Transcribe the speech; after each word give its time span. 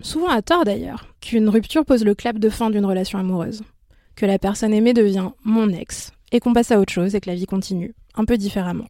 souvent 0.00 0.28
à 0.28 0.42
tort 0.42 0.64
d'ailleurs, 0.64 1.06
qu'une 1.20 1.48
rupture 1.48 1.84
pose 1.84 2.04
le 2.04 2.14
clap 2.14 2.38
de 2.38 2.48
fin 2.48 2.70
d'une 2.70 2.84
relation 2.84 3.18
amoureuse. 3.18 3.62
Que 4.16 4.26
la 4.26 4.38
personne 4.38 4.74
aimée 4.74 4.92
devient 4.92 5.30
mon 5.44 5.68
ex, 5.70 6.12
et 6.32 6.40
qu'on 6.40 6.52
passe 6.52 6.70
à 6.70 6.80
autre 6.80 6.92
chose 6.92 7.14
et 7.14 7.20
que 7.20 7.30
la 7.30 7.36
vie 7.36 7.46
continue, 7.46 7.94
un 8.14 8.24
peu 8.24 8.36
différemment. 8.36 8.88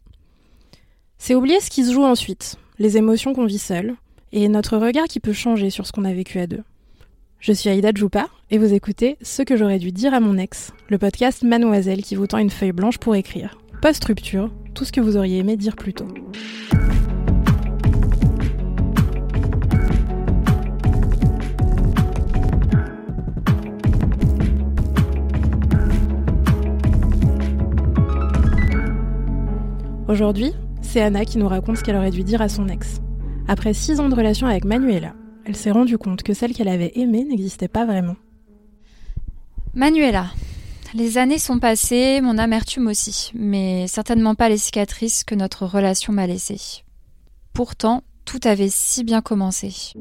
C'est 1.19 1.35
oublier 1.35 1.61
ce 1.61 1.71
qui 1.71 1.85
se 1.85 1.93
joue 1.93 2.05
ensuite, 2.05 2.57
les 2.79 2.97
émotions 2.97 3.35
qu'on 3.35 3.47
vit 3.47 3.59
seul, 3.59 3.95
et 4.33 4.49
notre 4.49 4.77
regard 4.77 5.07
qui 5.07 5.21
peut 5.21 5.33
changer 5.33 5.71
sur 5.71 5.87
ce 5.87 5.93
qu'on 5.93 6.05
a 6.05 6.13
vécu 6.13 6.39
à 6.39 6.47
deux. 6.47 6.63
Je 7.39 7.53
suis 7.53 7.69
Aïda 7.69 7.91
Djoupa 7.93 8.29
et 8.51 8.59
vous 8.59 8.73
écoutez 8.73 9.17
Ce 9.21 9.43
que 9.43 9.57
j'aurais 9.57 9.81
dû 9.81 9.91
dire 9.91 10.15
à 10.15 10.21
mon 10.21 10.39
ex, 10.39 10.73
le 10.89 10.99
podcast 10.99 11.43
Mademoiselle 11.43 12.03
qui 12.03 12.15
vous 12.15 12.27
tend 12.27 12.39
une 12.39 12.51
feuille 12.51 12.73
blanche 12.73 12.99
pour 12.99 13.17
écrire. 13.17 13.59
Post-rupture, 13.83 14.51
tout 14.75 14.85
ce 14.85 14.93
que 14.93 15.01
vous 15.01 15.17
auriez 15.17 15.39
aimé 15.39 15.57
dire 15.57 15.75
plus 15.75 15.93
tôt. 15.93 16.07
Aujourd'hui, 30.09 30.53
c'est 30.83 31.01
Anna 31.01 31.25
qui 31.25 31.39
nous 31.39 31.47
raconte 31.47 31.77
ce 31.77 31.85
qu'elle 31.85 31.97
aurait 31.97 32.11
dû 32.11 32.25
dire 32.25 32.43
à 32.43 32.49
son 32.49 32.69
ex. 32.69 33.01
Après 33.47 33.73
six 33.73 34.01
ans 34.01 34.09
de 34.09 34.15
relation 34.15 34.49
avec 34.49 34.65
Manuela, 34.65 35.15
elle 35.45 35.55
s'est 35.55 35.71
rendue 35.71 35.97
compte 35.97 36.25
que 36.25 36.35
celle 36.35 36.53
qu'elle 36.53 36.69
avait 36.69 36.93
aimée 36.97 37.25
n'existait 37.25 37.69
pas 37.69 37.87
vraiment. 37.87 38.17
Manuela. 39.75 40.27
Les 40.95 41.19
années 41.19 41.39
sont 41.39 41.59
passées, 41.59 42.21
mon 42.21 42.37
amertume 42.37 42.89
aussi, 42.89 43.31
mais 43.35 43.87
certainement 43.87 44.35
pas 44.35 44.49
les 44.49 44.59
cicatrices 44.59 45.25
que 45.25 45.35
notre 45.35 45.67
relation 45.67 46.13
m'a 46.13 46.27
laissées. 46.27 46.83
Pourtant, 47.55 48.03
tout 48.25 48.41
avait 48.45 48.69
si 48.69 49.05
bien 49.05 49.23
commencé. 49.23 49.95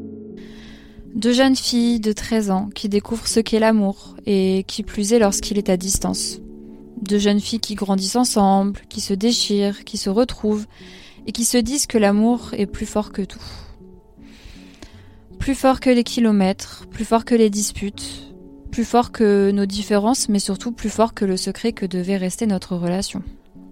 Deux 1.16 1.32
jeunes 1.32 1.56
filles 1.56 2.00
de 2.00 2.12
13 2.12 2.52
ans 2.52 2.70
qui 2.74 2.90
découvrent 2.90 3.28
ce 3.28 3.40
qu'est 3.40 3.60
l'amour, 3.60 4.16
et 4.26 4.66
qui 4.68 4.84
plus 4.84 5.14
est 5.14 5.20
lorsqu'il 5.20 5.58
est 5.58 5.70
à 5.70 5.78
distance. 5.78 6.41
Deux 7.02 7.20
jeunes 7.20 7.40
filles 7.40 7.60
qui 7.60 7.76
grandissent 7.76 8.16
ensemble, 8.16 8.82
qui 8.90 9.02
se 9.02 9.14
déchirent, 9.14 9.84
qui 9.84 9.98
se 9.98 10.10
retrouvent, 10.10 10.68
et 11.26 11.32
qui 11.32 11.46
se 11.46 11.58
disent 11.58 11.88
que 11.88 11.98
l'amour 11.98 12.50
est 12.54 12.66
plus 12.66 12.86
fort 12.86 13.12
que 13.12 13.22
tout. 13.22 13.42
Plus 15.40 15.56
fort 15.56 15.80
que 15.80 15.90
les 15.90 16.04
kilomètres, 16.04 16.86
plus 16.92 17.06
fort 17.06 17.26
que 17.26 17.36
les 17.36 17.50
disputes, 17.50 18.34
plus 18.72 18.86
fort 18.86 19.12
que 19.12 19.52
nos 19.52 19.66
différences, 19.66 20.30
mais 20.30 20.40
surtout 20.40 20.72
plus 20.72 20.90
fort 20.90 21.14
que 21.14 21.26
le 21.26 21.38
secret 21.38 21.74
que 21.74 21.86
devait 21.86 22.18
rester 22.18 22.46
notre 22.46 22.76
relation. 22.76 23.24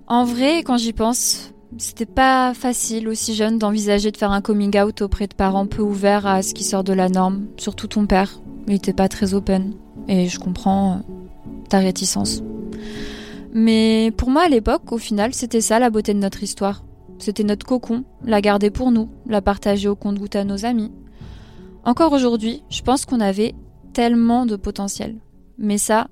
En 0.07 0.25
vrai, 0.25 0.63
quand 0.63 0.77
j'y 0.77 0.93
pense, 0.93 1.53
c'était 1.77 2.07
pas 2.07 2.53
facile 2.55 3.07
aussi 3.07 3.35
jeune 3.35 3.59
d'envisager 3.59 4.11
de 4.11 4.17
faire 4.17 4.31
un 4.31 4.41
coming 4.41 4.77
out 4.79 5.01
auprès 5.01 5.27
de 5.27 5.35
parents 5.35 5.67
peu 5.67 5.83
ouverts 5.83 6.25
à 6.25 6.41
ce 6.41 6.53
qui 6.53 6.63
sort 6.63 6.83
de 6.83 6.93
la 6.93 7.09
norme, 7.09 7.45
surtout 7.57 7.87
ton 7.87 8.07
père. 8.07 8.41
Il 8.67 8.73
était 8.73 8.93
pas 8.93 9.07
très 9.07 9.33
open. 9.33 9.73
Et 10.07 10.27
je 10.27 10.39
comprends 10.39 11.03
ta 11.69 11.77
réticence. 11.77 12.41
Mais 13.51 14.11
pour 14.15 14.29
moi 14.29 14.43
à 14.43 14.49
l'époque, 14.49 14.91
au 14.91 14.97
final, 14.97 15.33
c'était 15.33 15.61
ça 15.61 15.79
la 15.79 15.89
beauté 15.89 16.13
de 16.13 16.19
notre 16.19 16.43
histoire. 16.43 16.83
C'était 17.17 17.43
notre 17.43 17.65
cocon, 17.65 18.05
la 18.23 18.41
garder 18.41 18.69
pour 18.69 18.91
nous, 18.91 19.09
la 19.25 19.41
partager 19.41 19.89
au 19.89 19.95
compte-goutte 19.95 20.35
à 20.35 20.45
nos 20.45 20.65
amis, 20.65 20.91
encore 21.83 22.11
aujourd'hui, 22.11 22.63
je 22.69 22.81
pense 22.81 23.05
qu'on 23.05 23.19
avait 23.19 23.55
tellement 23.93 24.45
de 24.45 24.55
potentiel. 24.55 25.15
Mais 25.57 25.77
ça, 25.77 26.07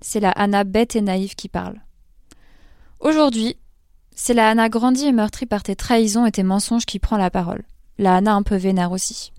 c'est 0.00 0.20
la 0.20 0.30
Anna 0.30 0.64
bête 0.64 0.96
et 0.96 1.00
naïve 1.00 1.34
qui 1.34 1.48
parle. 1.48 1.80
Aujourd'hui, 3.00 3.56
c'est 4.14 4.34
la 4.34 4.48
Anna 4.48 4.68
grandie 4.68 5.06
et 5.06 5.12
meurtrie 5.12 5.46
par 5.46 5.62
tes 5.62 5.76
trahisons 5.76 6.24
et 6.24 6.32
tes 6.32 6.42
mensonges 6.42 6.86
qui 6.86 6.98
prend 6.98 7.16
la 7.16 7.30
parole. 7.30 7.64
La 7.98 8.16
Anna 8.16 8.34
un 8.34 8.42
peu 8.42 8.56
vénère 8.56 8.92
aussi. 8.92 9.32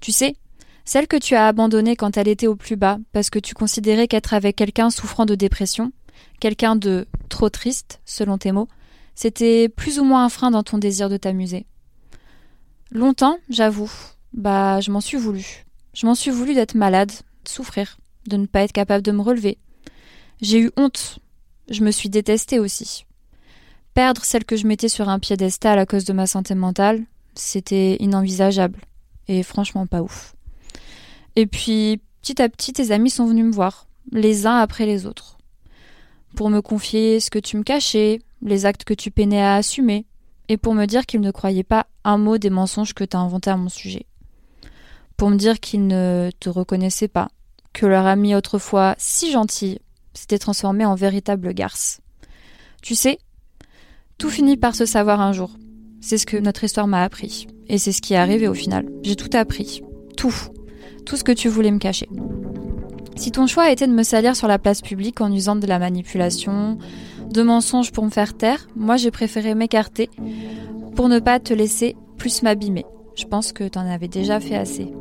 Tu 0.00 0.12
sais, 0.12 0.36
celle 0.84 1.06
que 1.06 1.16
tu 1.16 1.34
as 1.34 1.46
abandonnée 1.46 1.96
quand 1.96 2.16
elle 2.16 2.28
était 2.28 2.46
au 2.46 2.56
plus 2.56 2.76
bas 2.76 2.98
parce 3.12 3.30
que 3.30 3.38
tu 3.38 3.54
considérais 3.54 4.08
qu'être 4.08 4.34
avec 4.34 4.56
quelqu'un 4.56 4.90
souffrant 4.90 5.24
de 5.24 5.34
dépression, 5.34 5.92
quelqu'un 6.40 6.76
de 6.76 7.06
trop 7.28 7.48
triste, 7.48 8.00
selon 8.04 8.38
tes 8.38 8.52
mots, 8.52 8.68
c'était 9.14 9.68
plus 9.68 9.98
ou 9.98 10.04
moins 10.04 10.24
un 10.24 10.28
frein 10.28 10.50
dans 10.50 10.62
ton 10.62 10.78
désir 10.78 11.08
de 11.08 11.16
t'amuser. 11.16 11.66
Longtemps, 12.90 13.38
j'avoue, 13.48 13.90
bah, 14.32 14.80
je 14.80 14.90
m'en 14.90 15.00
suis 15.00 15.16
voulu. 15.16 15.64
Je 15.94 16.06
m'en 16.06 16.14
suis 16.14 16.30
voulu 16.30 16.54
d'être 16.54 16.74
malade, 16.74 17.12
de 17.44 17.48
souffrir, 17.48 17.98
de 18.26 18.36
ne 18.36 18.46
pas 18.46 18.62
être 18.62 18.72
capable 18.72 19.02
de 19.02 19.12
me 19.12 19.22
relever. 19.22 19.58
J'ai 20.40 20.60
eu 20.60 20.70
honte. 20.76 21.18
Je 21.70 21.82
me 21.82 21.90
suis 21.90 22.08
détestée 22.08 22.58
aussi. 22.58 23.06
Perdre 23.94 24.24
celle 24.24 24.44
que 24.44 24.56
je 24.56 24.66
mettais 24.66 24.88
sur 24.88 25.08
un 25.08 25.18
piédestal 25.18 25.78
à 25.78 25.86
cause 25.86 26.04
de 26.04 26.12
ma 26.12 26.26
santé 26.26 26.54
mentale, 26.54 27.04
c'était 27.34 27.96
inenvisageable. 28.00 28.80
Et 29.28 29.42
franchement 29.42 29.86
pas 29.86 30.02
ouf. 30.02 30.34
Et 31.36 31.46
puis, 31.46 32.00
petit 32.20 32.42
à 32.42 32.48
petit, 32.48 32.72
tes 32.72 32.90
amis 32.90 33.10
sont 33.10 33.26
venus 33.26 33.44
me 33.44 33.52
voir, 33.52 33.86
les 34.12 34.46
uns 34.46 34.56
après 34.56 34.86
les 34.86 35.06
autres. 35.06 35.38
Pour 36.36 36.50
me 36.50 36.60
confier 36.60 37.20
ce 37.20 37.30
que 37.30 37.38
tu 37.38 37.56
me 37.56 37.62
cachais, 37.62 38.20
les 38.42 38.66
actes 38.66 38.84
que 38.84 38.94
tu 38.94 39.10
peinais 39.10 39.42
à 39.42 39.54
assumer, 39.54 40.06
et 40.48 40.56
pour 40.56 40.74
me 40.74 40.86
dire 40.86 41.06
qu'ils 41.06 41.20
ne 41.20 41.30
croyaient 41.30 41.62
pas 41.62 41.86
un 42.04 42.18
mot 42.18 42.38
des 42.38 42.50
mensonges 42.50 42.92
que 42.92 43.04
tu 43.04 43.16
as 43.16 43.20
inventés 43.20 43.50
à 43.50 43.56
mon 43.56 43.68
sujet 43.68 44.06
pour 45.16 45.30
me 45.30 45.36
dire 45.36 45.60
qu'ils 45.60 45.86
ne 45.86 46.30
te 46.40 46.48
reconnaissaient 46.48 47.08
pas, 47.08 47.28
que 47.72 47.86
leur 47.86 48.06
ami 48.06 48.34
autrefois 48.34 48.94
si 48.98 49.30
gentil 49.30 49.78
s'était 50.12 50.38
transformé 50.38 50.84
en 50.84 50.94
véritable 50.94 51.52
garce. 51.54 52.00
Tu 52.82 52.94
sais, 52.94 53.18
tout 54.18 54.30
finit 54.30 54.56
par 54.56 54.74
se 54.74 54.86
savoir 54.86 55.20
un 55.20 55.32
jour. 55.32 55.50
C'est 56.00 56.18
ce 56.18 56.26
que 56.26 56.36
notre 56.36 56.64
histoire 56.64 56.86
m'a 56.86 57.02
appris. 57.02 57.46
Et 57.68 57.78
c'est 57.78 57.92
ce 57.92 58.02
qui 58.02 58.12
est 58.12 58.18
arrivé 58.18 58.46
au 58.46 58.54
final. 58.54 58.86
J'ai 59.02 59.16
tout 59.16 59.30
appris. 59.32 59.82
Tout. 60.16 60.34
Tout 61.06 61.16
ce 61.16 61.24
que 61.24 61.32
tu 61.32 61.48
voulais 61.48 61.70
me 61.70 61.78
cacher. 61.78 62.08
Si 63.16 63.30
ton 63.30 63.46
choix 63.46 63.70
était 63.70 63.86
de 63.86 63.92
me 63.92 64.02
salir 64.02 64.34
sur 64.34 64.48
la 64.48 64.58
place 64.58 64.80
publique 64.80 65.20
en 65.20 65.32
usant 65.32 65.56
de 65.56 65.66
la 65.66 65.78
manipulation, 65.78 66.78
de 67.30 67.42
mensonges 67.42 67.92
pour 67.92 68.04
me 68.04 68.10
faire 68.10 68.36
taire, 68.36 68.66
moi 68.76 68.96
j'ai 68.96 69.10
préféré 69.10 69.54
m'écarter 69.54 70.10
pour 70.94 71.08
ne 71.08 71.18
pas 71.18 71.40
te 71.40 71.54
laisser 71.54 71.96
plus 72.18 72.42
m'abîmer. 72.42 72.84
Je 73.16 73.24
pense 73.24 73.52
que 73.52 73.68
t'en 73.68 73.88
avais 73.88 74.08
déjà 74.08 74.40
fait 74.40 74.56
assez. 74.56 74.92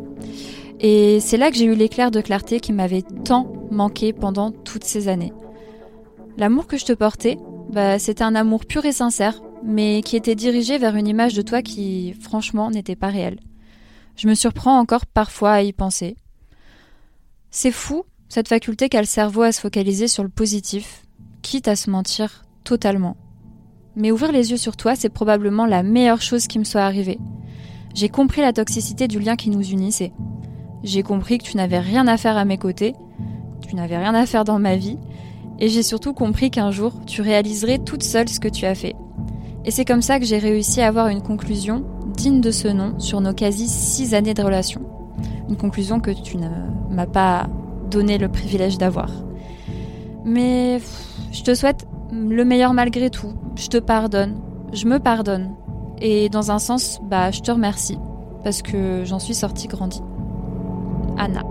Et 0.80 1.20
c'est 1.20 1.38
là 1.38 1.50
que 1.50 1.58
j'ai 1.58 1.66
eu 1.66 1.76
l'éclair 1.76 2.12
de 2.12 2.22
clarté 2.22 2.60
qui 2.60 2.74
m'avait 2.74 3.04
tant 3.24 3.52
manqué 3.72 4.14
pendant 4.14 4.52
toutes 4.52 4.84
ces 4.84 5.08
années. 5.08 5.34
L'amour 6.38 6.68
que 6.68 6.78
je 6.78 6.86
te 6.86 6.94
portais, 6.94 7.38
bah, 7.72 8.00
c'était 8.00 8.24
un 8.24 8.36
amour 8.36 8.66
pur 8.66 8.86
et 8.86 8.92
sincère, 8.92 9.42
mais 9.64 10.02
qui 10.04 10.16
était 10.16 10.36
dirigé 10.36 10.78
vers 10.78 10.96
une 10.96 11.08
image 11.08 11.34
de 11.34 11.42
toi 11.42 11.62
qui, 11.62 12.14
franchement, 12.20 12.70
n'était 12.70 12.96
pas 12.96 13.08
réelle. 13.08 13.40
Je 14.16 14.28
me 14.28 14.36
surprends 14.36 14.78
encore 14.78 15.06
parfois 15.06 15.52
à 15.52 15.62
y 15.62 15.74
penser. 15.74 16.16
C'est 17.56 17.72
fou, 17.72 18.04
cette 18.30 18.48
faculté 18.48 18.90
qu'a 18.90 19.00
le 19.00 19.06
cerveau 19.06 19.44
à 19.44 19.52
se 19.52 19.62
focaliser 19.62 20.08
sur 20.08 20.24
le 20.24 20.30
positif, 20.30 21.04
quitte 21.44 21.68
à 21.68 21.76
se 21.76 21.92
mentir 21.92 22.46
totalement. 22.64 23.16
Mais 23.96 24.12
ouvrir 24.12 24.32
les 24.32 24.50
yeux 24.50 24.58
sur 24.58 24.76
toi, 24.76 24.96
c'est 24.96 25.10
probablement 25.10 25.68
la 25.68 25.84
meilleure 25.84 26.24
chose 26.24 26.48
qui 26.48 26.58
me 26.58 26.64
soit 26.64 26.82
arrivée. 26.82 27.20
J'ai 27.94 28.10
compris 28.10 28.42
la 28.42 28.54
toxicité 28.54 29.08
du 29.08 29.20
lien 29.20 29.36
qui 29.36 29.52
nous 29.52 29.62
unissait. 29.62 30.14
J'ai 30.82 31.04
compris 31.04 31.38
que 31.38 31.44
tu 31.44 31.56
n'avais 31.56 31.78
rien 31.78 32.08
à 32.08 32.18
faire 32.18 32.38
à 32.38 32.44
mes 32.44 32.58
côtés, 32.58 32.96
tu 33.68 33.76
n'avais 33.76 34.00
rien 34.00 34.16
à 34.16 34.26
faire 34.26 34.46
dans 34.46 34.58
ma 34.58 34.76
vie, 34.76 34.98
et 35.60 35.70
j'ai 35.70 35.84
surtout 35.84 36.14
compris 36.14 36.50
qu'un 36.50 36.72
jour, 36.72 37.06
tu 37.06 37.22
réaliserais 37.22 37.78
toute 37.78 38.02
seule 38.02 38.30
ce 38.30 38.40
que 38.40 38.48
tu 38.48 38.66
as 38.66 38.74
fait. 38.74 38.96
Et 39.64 39.70
c'est 39.70 39.86
comme 39.86 40.02
ça 40.02 40.20
que 40.20 40.26
j'ai 40.26 40.40
réussi 40.40 40.82
à 40.82 40.88
avoir 40.88 41.08
une 41.10 41.22
conclusion 41.22 41.86
digne 42.18 42.42
de 42.42 42.50
ce 42.50 42.68
nom 42.68 43.00
sur 43.00 43.22
nos 43.22 43.34
quasi 43.34 43.70
six 43.70 44.16
années 44.16 44.34
de 44.34 44.42
relation. 44.42 44.93
Conclusion 45.60 46.00
que 46.00 46.12
tu 46.12 46.38
ne 46.38 46.50
m'as 46.90 47.06
pas 47.06 47.48
donné 47.90 48.18
le 48.18 48.28
privilège 48.28 48.78
d'avoir. 48.78 49.10
Mais 50.26 50.80
je 51.32 51.44
te 51.44 51.56
souhaite 51.56 51.88
le 52.12 52.44
meilleur 52.44 52.74
malgré 52.74 53.10
tout. 53.10 53.34
Je 53.56 53.68
te 53.68 53.78
pardonne. 53.78 54.36
Je 54.74 54.88
me 54.88 55.00
pardonne. 55.00 55.56
Et 56.02 56.28
dans 56.30 56.52
un 56.52 56.60
sens, 56.60 57.00
bah, 57.04 57.32
je 57.32 57.40
te 57.40 57.52
remercie 57.52 57.98
parce 58.44 58.62
que 58.62 59.04
j'en 59.06 59.20
suis 59.20 59.34
sortie 59.34 59.68
grandie. 59.68 60.02
Anna. 61.18 61.44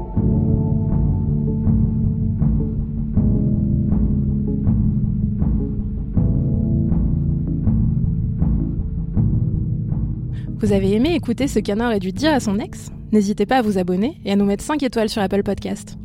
Vous 10.58 10.72
avez 10.72 10.92
aimé 10.92 11.14
écouter 11.14 11.48
ce 11.48 11.58
qu'Anna 11.58 11.86
aurait 11.86 11.98
dû 11.98 12.12
dire 12.12 12.32
à 12.32 12.40
son 12.40 12.58
ex? 12.58 12.90
N'hésitez 13.12 13.44
pas 13.44 13.58
à 13.58 13.62
vous 13.62 13.76
abonner 13.76 14.18
et 14.24 14.32
à 14.32 14.36
nous 14.36 14.46
mettre 14.46 14.64
5 14.64 14.82
étoiles 14.82 15.10
sur 15.10 15.20
Apple 15.20 15.42
Podcast. 15.42 15.98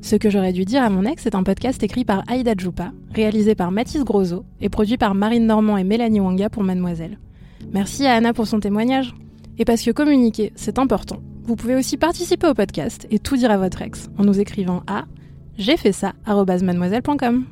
Ce 0.00 0.16
que 0.16 0.30
j'aurais 0.30 0.54
dû 0.54 0.64
dire 0.64 0.82
à 0.82 0.88
mon 0.88 1.04
ex 1.04 1.26
est 1.26 1.34
un 1.34 1.42
podcast 1.42 1.82
écrit 1.82 2.06
par 2.06 2.22
Aïda 2.28 2.54
Djoupa, 2.56 2.92
réalisé 3.14 3.54
par 3.54 3.70
Mathis 3.70 4.04
Grosso 4.04 4.44
et 4.62 4.70
produit 4.70 4.96
par 4.96 5.14
Marine 5.14 5.46
Normand 5.46 5.76
et 5.76 5.84
Mélanie 5.84 6.20
Wanga 6.20 6.48
pour 6.48 6.62
Mademoiselle. 6.62 7.18
Merci 7.72 8.06
à 8.06 8.14
Anna 8.14 8.32
pour 8.32 8.46
son 8.46 8.60
témoignage. 8.60 9.14
Et 9.58 9.64
parce 9.64 9.82
que 9.82 9.90
communiquer, 9.90 10.52
c'est 10.54 10.78
important, 10.78 11.20
vous 11.44 11.56
pouvez 11.56 11.74
aussi 11.74 11.96
participer 11.98 12.46
au 12.46 12.54
podcast 12.54 13.06
et 13.10 13.18
tout 13.18 13.36
dire 13.36 13.50
à 13.50 13.58
votre 13.58 13.82
ex 13.82 14.08
en 14.16 14.24
nous 14.24 14.40
écrivant 14.40 14.82
à 14.86 15.04
j'ai 15.58 15.76
fait 15.76 15.92
ça 15.92 16.14
mademoiselle.com. 16.26 17.46